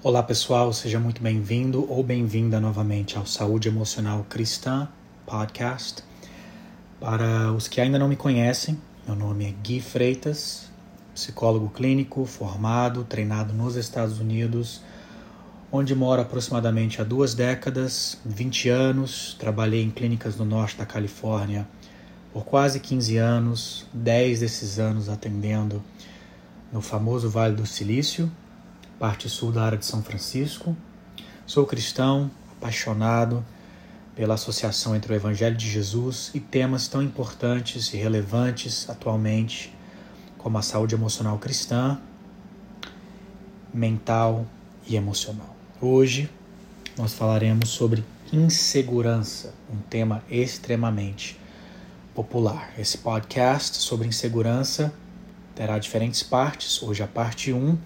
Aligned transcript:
Olá 0.00 0.22
pessoal, 0.22 0.72
seja 0.72 1.00
muito 1.00 1.20
bem-vindo 1.20 1.84
ou 1.90 2.04
bem-vinda 2.04 2.60
novamente 2.60 3.18
ao 3.18 3.26
Saúde 3.26 3.66
Emocional 3.66 4.24
Cristã 4.28 4.88
Podcast. 5.26 6.04
Para 7.00 7.52
os 7.52 7.66
que 7.66 7.80
ainda 7.80 7.98
não 7.98 8.06
me 8.06 8.14
conhecem, 8.14 8.78
meu 9.04 9.16
nome 9.16 9.46
é 9.46 9.50
Gui 9.50 9.80
Freitas, 9.80 10.70
psicólogo 11.12 11.68
clínico, 11.70 12.24
formado, 12.26 13.02
treinado 13.02 13.52
nos 13.52 13.74
Estados 13.74 14.20
Unidos, 14.20 14.82
onde 15.72 15.96
moro 15.96 16.22
aproximadamente 16.22 17.00
há 17.00 17.04
duas 17.04 17.34
décadas, 17.34 18.20
20 18.24 18.68
anos, 18.68 19.36
trabalhei 19.36 19.82
em 19.82 19.90
clínicas 19.90 20.36
no 20.36 20.44
norte 20.44 20.76
da 20.76 20.86
Califórnia 20.86 21.66
por 22.32 22.44
quase 22.44 22.78
15 22.78 23.16
anos, 23.16 23.84
10 23.92 24.38
desses 24.38 24.78
anos 24.78 25.08
atendendo 25.08 25.82
no 26.72 26.80
famoso 26.80 27.28
Vale 27.28 27.56
do 27.56 27.66
Silício, 27.66 28.30
parte 28.98 29.28
sul 29.28 29.52
da 29.52 29.62
área 29.62 29.78
de 29.78 29.86
São 29.86 30.02
Francisco. 30.02 30.76
Sou 31.46 31.64
cristão, 31.64 32.30
apaixonado 32.56 33.44
pela 34.16 34.34
associação 34.34 34.96
entre 34.96 35.12
o 35.12 35.16
Evangelho 35.16 35.56
de 35.56 35.70
Jesus 35.70 36.32
e 36.34 36.40
temas 36.40 36.88
tão 36.88 37.00
importantes 37.00 37.94
e 37.94 37.96
relevantes 37.96 38.90
atualmente 38.90 39.72
como 40.36 40.58
a 40.58 40.62
saúde 40.62 40.96
emocional 40.96 41.38
cristã, 41.38 42.00
mental 43.72 44.44
e 44.86 44.96
emocional. 44.96 45.54
Hoje 45.80 46.28
nós 46.96 47.14
falaremos 47.14 47.68
sobre 47.68 48.04
insegurança, 48.32 49.54
um 49.72 49.78
tema 49.88 50.24
extremamente 50.28 51.38
popular. 52.12 52.72
Esse 52.76 52.98
podcast 52.98 53.76
sobre 53.76 54.08
insegurança 54.08 54.92
terá 55.54 55.78
diferentes 55.78 56.24
partes. 56.24 56.82
Hoje 56.82 57.02
a 57.04 57.06
parte 57.06 57.52
1 57.52 57.78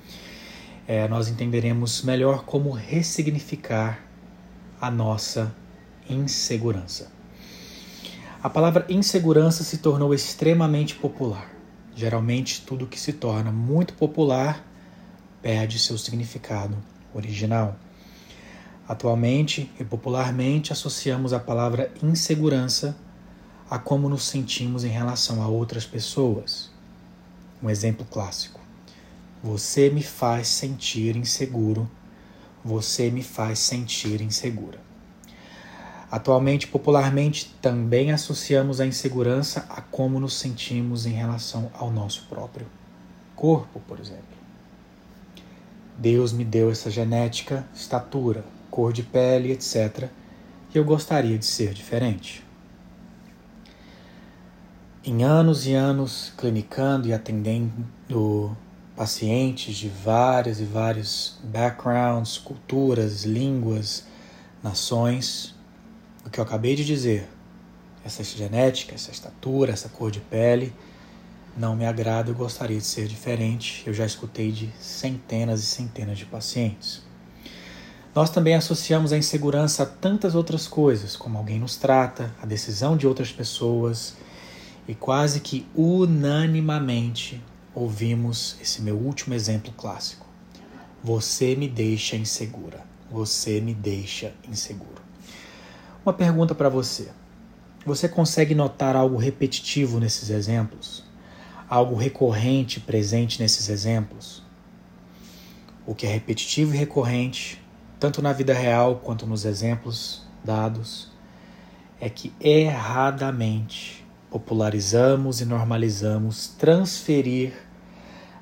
é, 0.87 1.07
nós 1.09 1.29
entenderemos 1.29 2.03
melhor 2.03 2.45
como 2.45 2.71
ressignificar 2.71 4.01
a 4.81 4.91
nossa 4.91 5.55
insegurança. 6.09 7.11
A 8.43 8.51
palavra 8.51 8.85
insegurança 8.89 9.63
se 9.63 9.79
tornou 9.79 10.13
extremamente 10.13 10.97
popular. 10.97 11.49
Geralmente, 11.95 12.63
tudo 12.63 12.87
que 12.87 12.99
se 12.99 13.13
torna 13.13 13.53
muito 13.53 13.95
popular 13.95 14.65
perde 15.41 15.79
seu 15.79 15.97
significado 15.97 16.77
original. 17.15 17.77
Atualmente 18.89 19.71
e 19.79 19.85
popularmente 19.85 20.73
associamos 20.73 21.33
a 21.33 21.39
palavra 21.39 21.93
insegurança 22.03 22.97
a 23.71 23.79
como 23.79 24.09
nos 24.09 24.25
sentimos 24.25 24.85
em 24.85 24.89
relação 24.89 25.43
a 25.43 25.47
outras 25.47 25.87
pessoas. 25.87 26.71
Um 27.63 27.71
exemplo 27.71 28.05
clássico. 28.11 28.62
Você 29.43 29.91
me 29.91 30.03
faz 30.03 30.47
sentir 30.47 31.17
inseguro. 31.17 31.91
Você 32.65 33.11
me 33.11 33.25
faz 33.25 33.59
sentir 33.59 34.21
insegura. 34.21 34.79
Atualmente, 36.09 36.69
popularmente, 36.69 37.53
também 37.61 38.13
associamos 38.13 38.81
a 38.81 38.87
insegurança 38.87 39.67
a 39.69 39.81
como 39.81 40.21
nos 40.21 40.35
sentimos 40.39 41.07
em 41.07 41.13
relação 41.13 41.71
ao 41.75 41.91
nosso 41.91 42.27
próprio 42.29 42.67
corpo, 43.35 43.81
por 43.89 43.99
exemplo. 43.99 44.23
Deus 45.99 46.33
me 46.33 46.45
deu 46.45 46.71
essa 46.71 46.91
genética, 46.91 47.67
estatura, 47.75 48.45
cor 48.71 48.93
de 48.93 49.03
pele, 49.03 49.53
etc. 49.53 50.09
E 50.73 50.79
eu 50.79 50.85
gostaria 50.85 51.37
de 51.37 51.47
ser 51.47 51.75
diferente. 51.75 52.45
Em 55.05 55.25
anos 55.25 55.67
e 55.67 55.75
anos 55.75 56.33
clinicando 56.37 57.09
e 57.09 57.13
atendendo 57.13 58.57
pacientes 59.03 59.79
de 59.79 59.89
vários 59.89 60.61
e 60.61 60.65
vários 60.65 61.37
backgrounds, 61.43 62.39
culturas, 62.39 63.25
línguas, 63.25 64.05
nações. 64.63 65.57
O 66.25 66.31
que 66.31 66.39
eu 66.39 66.45
acabei 66.45 66.77
de 66.77 66.85
dizer, 66.85 67.29
essa 68.05 68.23
genética, 68.23 68.95
essa 68.95 69.11
estatura, 69.11 69.73
essa 69.73 69.89
cor 69.89 70.13
de 70.13 70.21
pele, 70.21 70.73
não 71.59 71.75
me 71.75 71.85
agrada, 71.85 72.31
eu 72.31 72.35
gostaria 72.37 72.79
de 72.79 72.85
ser 72.85 73.09
diferente. 73.09 73.83
Eu 73.85 73.93
já 73.93 74.07
escutei 74.07 74.53
de 74.53 74.71
centenas 74.79 75.65
e 75.65 75.67
centenas 75.67 76.17
de 76.17 76.25
pacientes. 76.25 77.03
Nós 78.15 78.31
também 78.31 78.55
associamos 78.55 79.13
a 79.13 79.19
insegurança 79.19 79.83
a 79.83 79.87
tantas 79.87 80.37
outras 80.37 80.69
coisas, 80.69 81.17
como 81.17 81.39
alguém 81.39 81.59
nos 81.59 81.75
trata, 81.75 82.33
a 82.41 82.47
decisão 82.47 82.97
de 82.97 83.09
outras 83.09 83.33
pessoas, 83.33 84.15
e 84.87 84.95
quase 84.95 85.41
que 85.41 85.67
unanimamente 85.75 87.43
ouvimos 87.75 88.57
esse 88.61 88.83
meu 88.83 88.97
último 88.97 89.35
exemplo 89.35 89.73
clássico. 89.73 90.27
Você 91.03 91.57
me 91.57 91.69
deixa 91.69 92.17
insegura. 92.17 92.85
Você 93.11 93.61
me 93.61 93.75
deixa 93.75 94.33
inseguro. 94.49 95.03
Uma 96.05 96.13
pergunta 96.13 96.55
para 96.55 96.69
você. 96.69 97.11
Você 97.85 98.09
consegue 98.09 98.55
notar 98.55 98.95
algo 98.95 99.17
repetitivo 99.17 99.99
nesses 99.99 100.31
exemplos? 100.31 101.05
Algo 101.69 101.97
recorrente 101.97 102.79
presente 102.79 103.41
nesses 103.41 103.69
exemplos? 103.69 104.43
O 105.87 105.95
que 105.95 106.07
é 106.07 106.11
repetitivo 106.11 106.75
e 106.75 106.79
recorrente, 106.79 107.61
tanto 107.99 108.23
na 108.23 108.33
vida 108.33 108.55
real 108.55 108.97
quanto 108.97 109.27
nos 109.27 109.45
exemplos 109.45 110.23
dados, 110.45 111.11
é 112.01 112.09
que 112.09 112.33
erradamente 112.41 114.02
popularizamos 114.33 115.43
e 115.43 115.45
normalizamos 115.45 116.49
transferir 116.49 117.53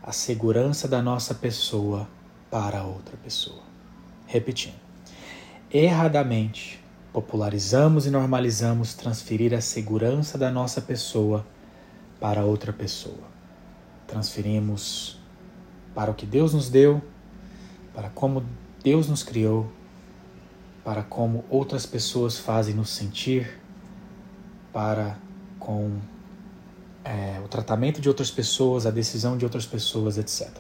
a 0.01 0.13
segurança 0.13 0.87
da 0.87 1.03
nossa 1.03 1.35
pessoa 1.35 2.09
para 2.49 2.85
outra 2.85 3.17
pessoa. 3.17 3.65
Repetindo. 4.25 4.79
Erradamente, 5.69 6.81
popularizamos 7.13 8.07
e 8.07 8.11
normalizamos 8.11 8.95
transferir 8.95 9.53
a 9.53 9.61
segurança 9.61 10.39
da 10.39 10.49
nossa 10.49 10.81
pessoa 10.81 11.45
para 12.21 12.45
outra 12.45 12.73
pessoa. 12.73 13.27
Transferimos 14.07 15.19
para 15.93 16.13
o 16.13 16.15
que 16.15 16.25
Deus 16.25 16.55
nos 16.55 16.69
deu, 16.69 17.03
para 17.93 18.11
como 18.11 18.45
Deus 18.81 19.09
nos 19.09 19.25
criou, 19.25 19.69
para 20.85 21.03
como 21.03 21.45
outras 21.51 21.85
pessoas 21.85 22.39
fazem 22.39 22.77
nos 22.77 22.91
sentir, 22.91 23.59
para 24.73 25.19
com 25.61 26.01
é, 27.05 27.41
o 27.45 27.49
tratamento 27.49 28.01
de 28.01 28.09
outras 28.09 28.31
pessoas, 28.31 28.87
a 28.87 28.91
decisão 28.91 29.39
de 29.39 29.45
outras 29.45 29.67
pessoas, 29.67 30.19
etc. 30.19 30.51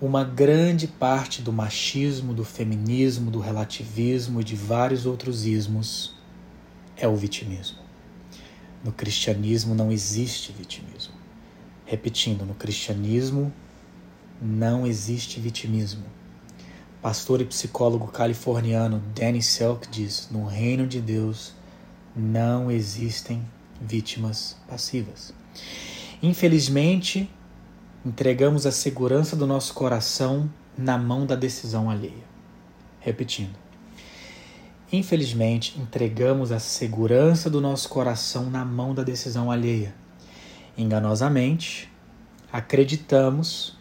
Uma 0.00 0.24
grande 0.24 0.86
parte 0.86 1.42
do 1.42 1.52
machismo, 1.52 2.32
do 2.32 2.44
feminismo, 2.44 3.30
do 3.30 3.40
relativismo 3.40 4.40
e 4.40 4.44
de 4.44 4.54
vários 4.54 5.04
outros 5.04 5.44
ismos 5.44 6.14
é 6.96 7.06
o 7.08 7.16
vitimismo. 7.16 7.78
No 8.84 8.92
cristianismo 8.92 9.74
não 9.74 9.90
existe 9.90 10.52
vitimismo. 10.52 11.14
Repetindo, 11.84 12.44
no 12.44 12.54
cristianismo 12.54 13.52
não 14.40 14.86
existe 14.86 15.40
vitimismo. 15.40 16.04
Pastor 17.02 17.40
e 17.40 17.44
psicólogo 17.44 18.06
californiano 18.08 19.02
Danny 19.14 19.42
Selk 19.42 19.88
diz: 19.88 20.28
no 20.30 20.46
reino 20.46 20.86
de 20.86 21.00
Deus 21.00 21.54
não 22.18 22.70
existem 22.70 23.42
vítimas 23.80 24.56
passivas. 24.66 25.32
Infelizmente, 26.20 27.30
entregamos 28.04 28.66
a 28.66 28.72
segurança 28.72 29.36
do 29.36 29.46
nosso 29.46 29.72
coração 29.72 30.50
na 30.76 30.98
mão 30.98 31.24
da 31.24 31.36
decisão 31.36 31.88
alheia. 31.88 32.26
Repetindo. 33.00 33.54
Infelizmente, 34.92 35.78
entregamos 35.78 36.50
a 36.50 36.58
segurança 36.58 37.48
do 37.48 37.60
nosso 37.60 37.88
coração 37.88 38.50
na 38.50 38.64
mão 38.64 38.94
da 38.94 39.02
decisão 39.02 39.50
alheia. 39.50 39.94
Enganosamente, 40.76 41.90
acreditamos 42.50 43.76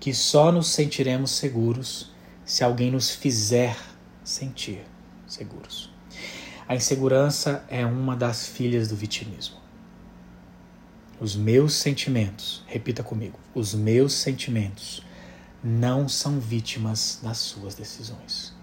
que 0.00 0.12
só 0.12 0.50
nos 0.50 0.68
sentiremos 0.68 1.30
seguros 1.30 2.10
se 2.44 2.64
alguém 2.64 2.90
nos 2.90 3.10
fizer 3.10 3.76
sentir 4.24 4.84
seguros. 5.26 5.92
A 6.72 6.74
insegurança 6.74 7.62
é 7.68 7.84
uma 7.84 8.16
das 8.16 8.46
filhas 8.46 8.88
do 8.88 8.96
vitimismo. 8.96 9.56
Os 11.20 11.36
meus 11.36 11.74
sentimentos, 11.74 12.64
repita 12.66 13.02
comigo, 13.02 13.38
os 13.54 13.74
meus 13.74 14.14
sentimentos 14.14 15.04
não 15.62 16.08
são 16.08 16.40
vítimas 16.40 17.20
das 17.22 17.36
suas 17.36 17.74
decisões. 17.74 18.54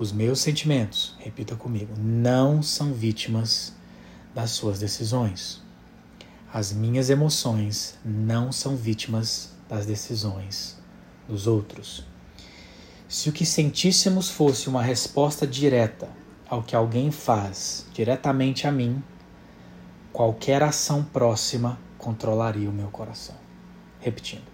Os 0.00 0.10
meus 0.10 0.40
sentimentos, 0.40 1.14
repita 1.20 1.54
comigo, 1.54 1.94
não 1.96 2.60
são 2.60 2.92
vítimas 2.92 3.72
das 4.34 4.50
suas 4.50 4.80
decisões. 4.80 5.62
As 6.52 6.72
minhas 6.72 7.08
emoções 7.08 7.96
não 8.04 8.50
são 8.50 8.74
vítimas 8.74 9.50
das 9.68 9.86
decisões 9.86 10.76
dos 11.28 11.46
outros. 11.46 12.04
Se 13.08 13.28
o 13.28 13.32
que 13.32 13.46
sentíssemos 13.46 14.28
fosse 14.28 14.68
uma 14.68 14.82
resposta 14.82 15.46
direta 15.46 16.08
ao 16.48 16.62
que 16.62 16.74
alguém 16.74 17.10
faz 17.10 17.86
diretamente 17.92 18.66
a 18.66 18.72
mim, 18.72 19.02
qualquer 20.12 20.62
ação 20.62 21.04
próxima 21.04 21.78
controlaria 21.98 22.70
o 22.70 22.72
meu 22.72 22.88
coração. 22.88 23.36
Repetindo. 24.00 24.44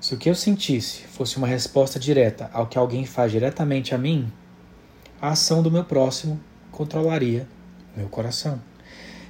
Se 0.00 0.14
o 0.14 0.18
que 0.18 0.28
eu 0.28 0.34
sentisse 0.34 1.02
fosse 1.02 1.36
uma 1.36 1.46
resposta 1.46 1.98
direta 1.98 2.50
ao 2.52 2.66
que 2.66 2.76
alguém 2.76 3.06
faz 3.06 3.32
diretamente 3.32 3.94
a 3.94 3.98
mim, 3.98 4.30
a 5.20 5.30
ação 5.30 5.62
do 5.62 5.70
meu 5.70 5.84
próximo 5.84 6.38
controlaria 6.70 7.48
meu 7.96 8.08
coração. 8.08 8.60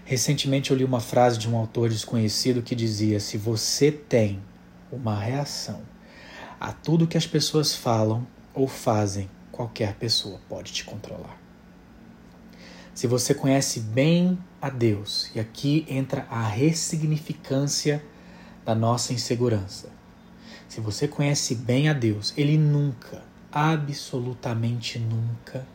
Recentemente 0.05 0.71
eu 0.71 0.77
li 0.77 0.85
uma 0.85 1.01
frase 1.01 1.39
de 1.39 1.49
um 1.49 1.57
autor 1.57 1.89
desconhecido 1.89 2.63
que 2.63 2.75
dizia: 2.75 3.21
Se 3.21 3.39
você 3.39 3.93
tem 3.93 4.43
uma 4.91 5.19
reação 5.19 5.83
a 6.59 6.73
tudo 6.73 7.07
que 7.07 7.17
as 7.17 7.27
pessoas 7.27 7.75
falam 7.75 8.27
ou 8.53 8.67
fazem, 8.67 9.31
qualquer 9.53 9.95
pessoa 9.95 10.41
pode 10.49 10.73
te 10.73 10.85
controlar. 10.85 11.44
Se 12.94 13.08
você 13.08 13.35
conhece 13.35 13.81
bem 13.81 14.38
a 14.62 14.70
Deus, 14.70 15.29
e 15.35 15.41
aqui 15.41 15.85
entra 15.88 16.29
a 16.31 16.46
ressignificância 16.46 18.00
da 18.64 18.73
nossa 18.73 19.12
insegurança. 19.12 19.88
Se 20.69 20.81
você 20.81 21.08
conhece 21.08 21.56
bem 21.56 21.88
a 21.88 21.93
Deus, 21.93 22.32
Ele 22.37 22.56
nunca, 22.56 23.20
absolutamente 23.50 25.00
nunca, 25.00 25.67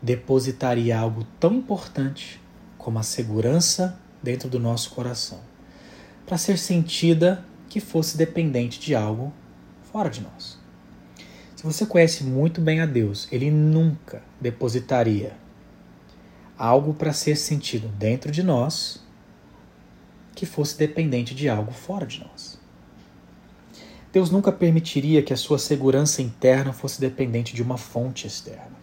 depositaria 0.00 0.98
algo 0.98 1.26
tão 1.38 1.56
importante 1.56 2.40
como 2.78 2.98
a 2.98 3.02
segurança 3.02 4.00
dentro 4.22 4.48
do 4.48 4.58
nosso 4.58 4.90
coração, 4.92 5.40
para 6.24 6.38
ser 6.38 6.56
sentida 6.56 7.44
que 7.68 7.80
fosse 7.80 8.16
dependente 8.16 8.80
de 8.80 8.94
algo 8.94 9.30
fora 9.92 10.08
de 10.08 10.22
nós. 10.22 10.58
Se 11.54 11.64
você 11.64 11.84
conhece 11.84 12.24
muito 12.24 12.62
bem 12.62 12.80
a 12.80 12.86
Deus, 12.86 13.28
Ele 13.30 13.50
nunca 13.50 14.22
depositaria 14.40 15.36
algo 16.60 16.92
para 16.92 17.14
ser 17.14 17.36
sentido 17.36 17.88
dentro 17.88 18.30
de 18.30 18.42
nós 18.42 19.00
que 20.34 20.44
fosse 20.44 20.76
dependente 20.76 21.34
de 21.34 21.48
algo 21.48 21.72
fora 21.72 22.06
de 22.06 22.20
nós. 22.20 22.58
Deus 24.12 24.30
nunca 24.30 24.52
permitiria 24.52 25.22
que 25.22 25.32
a 25.32 25.38
sua 25.38 25.58
segurança 25.58 26.20
interna 26.20 26.74
fosse 26.74 27.00
dependente 27.00 27.54
de 27.54 27.62
uma 27.62 27.78
fonte 27.78 28.26
externa. 28.26 28.78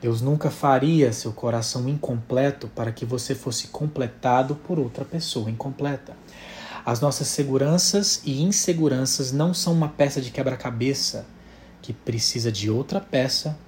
Deus 0.00 0.22
nunca 0.22 0.48
faria 0.48 1.12
seu 1.12 1.32
coração 1.32 1.88
incompleto 1.88 2.68
para 2.68 2.92
que 2.92 3.04
você 3.04 3.34
fosse 3.34 3.66
completado 3.66 4.54
por 4.54 4.78
outra 4.78 5.04
pessoa 5.04 5.50
incompleta. 5.50 6.16
As 6.86 7.00
nossas 7.00 7.26
seguranças 7.26 8.22
e 8.24 8.40
inseguranças 8.42 9.32
não 9.32 9.52
são 9.52 9.72
uma 9.72 9.88
peça 9.88 10.20
de 10.20 10.30
quebra-cabeça 10.30 11.26
que 11.82 11.92
precisa 11.92 12.52
de 12.52 12.70
outra 12.70 13.00
peça 13.00 13.58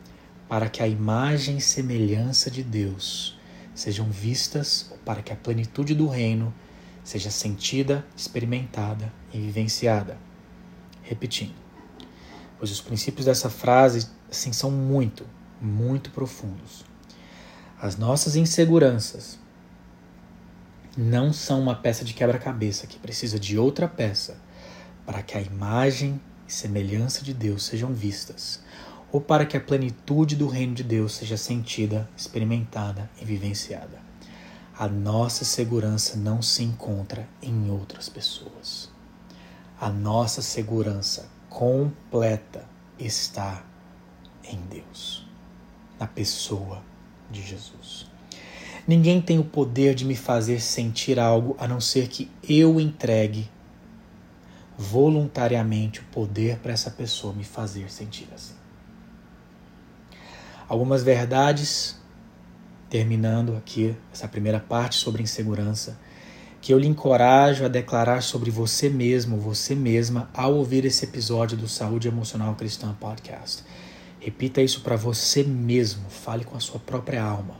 para 0.49 0.69
que 0.69 0.81
a 0.81 0.87
imagem 0.87 1.57
e 1.57 1.61
semelhança 1.61 2.49
de 2.49 2.63
Deus 2.63 3.40
sejam 3.81 4.11
vistas 4.11 4.93
para 5.07 5.23
que 5.23 5.33
a 5.33 5.37
plenitude 5.37 5.95
do 5.95 6.07
reino 6.07 6.53
seja 7.03 7.31
sentida, 7.31 8.05
experimentada 8.15 9.11
e 9.33 9.39
vivenciada. 9.39 10.19
Repetindo, 11.03 11.55
pois 12.59 12.71
os 12.71 12.83
princípios 12.83 13.25
dessa 13.25 13.49
frase 13.49 14.07
assim 14.31 14.53
são 14.53 14.71
muito, 14.71 15.27
muito 15.59 16.11
profundos. 16.11 16.85
As 17.81 17.97
nossas 17.97 18.37
inseguranças 18.37 19.39
não 20.95 21.33
são 21.33 21.63
uma 21.63 21.75
peça 21.75 22.05
de 22.05 22.13
quebra-cabeça 22.13 22.87
que 22.87 22.99
precisa 22.99 23.41
de 23.41 23.57
outra 23.57 23.89
peça 23.89 24.37
para 25.07 25.23
que 25.23 25.39
a 25.39 25.41
imagem 25.41 26.21
e 26.47 26.53
semelhança 26.53 27.25
de 27.25 27.33
Deus 27.33 27.65
sejam 27.65 27.95
vistas 27.95 28.61
ou 29.13 29.21
para 29.21 29.45
que 29.45 29.57
a 29.57 29.61
plenitude 29.61 30.37
do 30.37 30.47
reino 30.47 30.75
de 30.75 30.83
Deus 30.83 31.15
seja 31.15 31.37
sentida, 31.37 32.09
experimentada 32.17 33.11
e 33.21 33.25
vivenciada. 33.25 33.99
A 34.79 34.89
nossa 34.89 35.45
segurança 35.45 36.17
não 36.17 36.41
se 36.41 36.63
encontra 36.63 37.29
em 37.43 37.71
outras 37.71 38.09
pessoas. 38.09 38.89
A 39.81 39.91
nossa 39.91 40.41
segurança 40.41 41.29
completa 41.49 42.65
está 42.99 43.65
em 44.45 44.59
Deus, 44.71 45.27
na 45.99 46.07
pessoa 46.07 46.83
de 47.31 47.43
Jesus. 47.43 48.07
Ninguém 48.87 49.21
tem 49.21 49.39
o 49.39 49.45
poder 49.45 49.95
de 49.95 50.05
me 50.05 50.17
fazer 50.17 50.61
sentir 50.61 51.19
algo 51.19 51.55
a 51.59 51.69
não 51.69 51.81
ser 51.81 52.09
que 52.09 52.31
eu 52.49 52.81
entregue 52.81 53.51
voluntariamente 54.79 56.01
o 56.01 56.05
poder 56.05 56.59
para 56.59 56.73
essa 56.73 56.91
pessoa 56.91 57.35
me 57.35 57.45
fazer 57.45 57.91
sentir 57.91 58.29
assim 58.35 58.61
algumas 60.71 61.03
verdades, 61.03 61.97
terminando 62.89 63.57
aqui 63.57 63.97
essa 64.13 64.29
primeira 64.29 64.61
parte 64.61 64.95
sobre 64.95 65.21
insegurança, 65.21 65.99
que 66.61 66.73
eu 66.73 66.79
lhe 66.79 66.87
encorajo 66.87 67.65
a 67.65 67.69
declarar 67.69 68.23
sobre 68.23 68.53
você 68.53 68.89
mesmo, 68.89 69.37
você 69.37 69.75
mesma, 69.75 70.31
ao 70.33 70.55
ouvir 70.55 70.85
esse 70.85 71.05
episódio 71.05 71.59
do 71.59 71.67
Saúde 71.67 72.07
Emocional 72.07 72.55
Cristã 72.55 72.95
Podcast. 73.01 73.65
Repita 74.21 74.63
isso 74.63 74.83
para 74.83 74.95
você 74.95 75.43
mesmo, 75.43 76.09
fale 76.09 76.45
com 76.45 76.57
a 76.57 76.61
sua 76.61 76.79
própria 76.79 77.21
alma. 77.21 77.57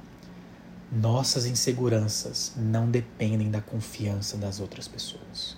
Nossas 0.93 1.47
inseguranças 1.47 2.53
não 2.57 2.89
dependem 2.89 3.51
da 3.51 3.61
confiança 3.61 4.37
das 4.37 4.61
outras 4.61 4.87
pessoas. 4.87 5.57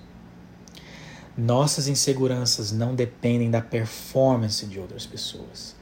Nossas 1.37 1.87
inseguranças 1.87 2.73
não 2.73 2.95
dependem 2.95 3.51
da 3.51 3.61
performance 3.61 4.65
de 4.65 4.81
outras 4.81 5.05
pessoas 5.05 5.82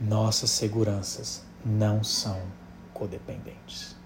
nossas 0.00 0.50
seguranças 0.50 1.42
não 1.64 2.04
são 2.04 2.40
codependentes. 2.92 3.96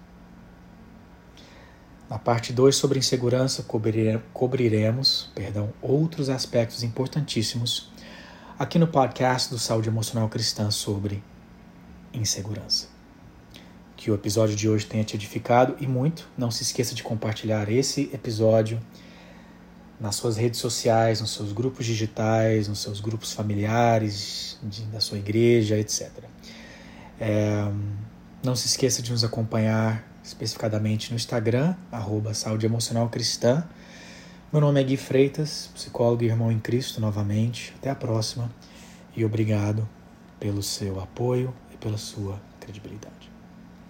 Na 2.09 2.19
parte 2.19 2.51
2 2.51 2.75
sobre 2.75 2.99
insegurança, 2.99 3.65
cobriremos 4.33 5.31
perdão, 5.33 5.73
outros 5.81 6.29
aspectos 6.29 6.83
importantíssimos 6.83 7.91
aqui 8.57 8.77
no 8.77 8.87
podcast 8.87 9.49
do 9.49 9.57
Saúde 9.57 9.89
Emocional 9.89 10.29
Cristã 10.29 10.69
sobre 10.69 11.23
insegurança. 12.13 12.87
Que 13.95 14.11
o 14.11 14.15
episódio 14.15 14.55
de 14.55 14.67
hoje 14.69 14.85
tenha 14.85 15.03
te 15.03 15.15
edificado 15.15 15.75
e 15.79 15.87
muito. 15.87 16.27
Não 16.37 16.51
se 16.51 16.61
esqueça 16.63 16.93
de 16.93 17.01
compartilhar 17.01 17.71
esse 17.71 18.09
episódio 18.13 18.79
nas 20.03 20.17
suas 20.17 20.35
redes 20.35 20.59
sociais, 20.59 21.21
nos 21.21 21.31
seus 21.31 21.53
grupos 21.53 21.85
digitais, 21.85 22.67
nos 22.67 22.79
seus 22.79 22.99
grupos 22.99 23.31
familiares, 23.31 24.59
de, 24.61 24.83
da 24.87 24.99
sua 24.99 25.17
igreja, 25.17 25.77
etc. 25.77 26.11
É, 27.17 27.71
não 28.43 28.53
se 28.53 28.67
esqueça 28.67 29.01
de 29.01 29.13
nos 29.13 29.23
acompanhar 29.23 30.05
especificadamente 30.21 31.09
no 31.09 31.15
Instagram, 31.15 31.73
arroba 31.89 32.33
Saúde 32.33 32.65
Emocional 32.65 33.07
Cristã. 33.07 33.63
Meu 34.51 34.59
nome 34.59 34.81
é 34.81 34.83
Gui 34.83 34.97
Freitas, 34.97 35.69
psicólogo 35.73 36.21
e 36.21 36.27
irmão 36.27 36.51
em 36.51 36.59
Cristo 36.59 36.99
novamente. 36.99 37.73
Até 37.77 37.89
a 37.89 37.95
próxima 37.95 38.51
e 39.15 39.23
obrigado 39.23 39.87
pelo 40.37 40.61
seu 40.61 40.99
apoio 40.99 41.53
e 41.73 41.77
pela 41.77 41.97
sua 41.97 42.41
credibilidade. 42.59 43.32